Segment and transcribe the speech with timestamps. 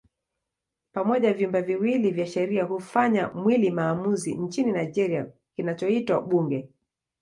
[0.93, 6.69] Pamoja vyumba viwili vya sheria hufanya mwili maamuzi nchini Nigeria kinachoitwa Bunge.